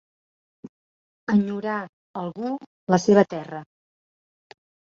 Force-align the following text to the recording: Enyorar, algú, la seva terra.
Enyorar, 1.33 1.77
algú, 2.23 2.55
la 2.95 3.01
seva 3.07 3.27
terra. 3.37 3.63